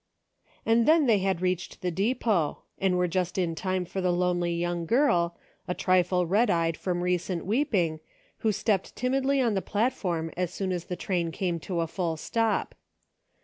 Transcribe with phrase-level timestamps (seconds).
[0.65, 4.51] AND then they had reached the depot, and were just in time for the lonely
[4.51, 7.99] young girl, a trifle red eyed from recent weeping,
[8.39, 12.17] who stepped timidly on the platform as soon as the train came to a full
[12.17, 12.73] stop.